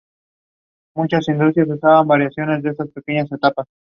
Rápidamente 0.95 1.61
el 1.61 1.67
barco 1.75 3.01
comienza 3.05 3.35
a 3.39 3.47
arder. 3.49 3.67